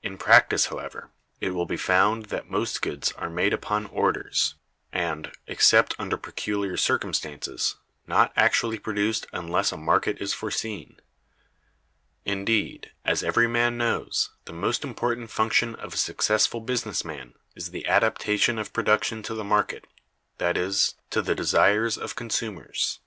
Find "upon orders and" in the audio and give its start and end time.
3.52-5.32